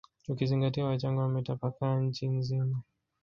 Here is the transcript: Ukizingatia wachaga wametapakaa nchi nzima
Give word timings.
Ukizingatia 0.29 0.85
wachaga 0.85 1.21
wametapakaa 1.21 1.99
nchi 1.99 2.27
nzima 2.27 2.81